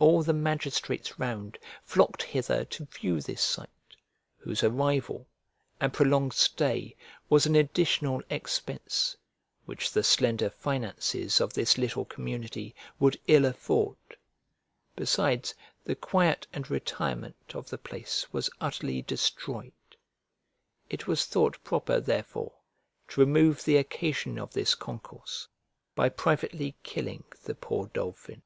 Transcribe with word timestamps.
All 0.00 0.24
the 0.24 0.32
magistrates 0.32 1.16
round 1.20 1.56
flocked 1.84 2.24
hither 2.24 2.64
to 2.64 2.86
view 2.86 3.20
this 3.20 3.40
sight, 3.40 3.70
whose 4.38 4.64
arrival, 4.64 5.28
and 5.80 5.92
prolonged 5.92 6.32
stay, 6.32 6.96
was 7.28 7.46
an 7.46 7.54
additional 7.54 8.20
expense, 8.30 9.16
which 9.66 9.92
the 9.92 10.02
slender 10.02 10.50
finances 10.50 11.40
of 11.40 11.52
this 11.52 11.78
little 11.78 12.04
community 12.04 12.74
would 12.98 13.20
ill 13.28 13.44
afford; 13.44 13.94
besides, 14.96 15.54
the 15.84 15.94
quiet 15.94 16.48
and 16.52 16.68
retirement 16.68 17.36
of 17.54 17.70
the 17.70 17.78
place 17.78 18.26
was 18.32 18.50
utterly 18.60 19.02
destroyed. 19.02 19.72
It 20.88 21.06
was 21.06 21.26
thought 21.26 21.62
proper, 21.62 22.00
therefore, 22.00 22.54
to 23.06 23.20
remove 23.20 23.62
the 23.62 23.76
occasion 23.76 24.36
of 24.36 24.52
this 24.52 24.74
concourse, 24.74 25.46
by 25.94 26.08
privately 26.08 26.74
killing 26.82 27.22
the 27.44 27.54
poor 27.54 27.86
dolphin. 27.94 28.42